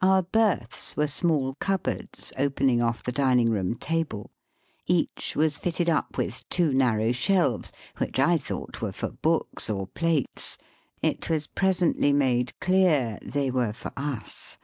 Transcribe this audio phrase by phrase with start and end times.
[0.00, 4.30] Our berths were small cupboards opening off the dining room table.
[4.86, 9.86] Each was fitted up with two narrow shelves, which I thought were for books or
[9.88, 10.56] plates.
[11.02, 14.56] It was presently made clear they were for us.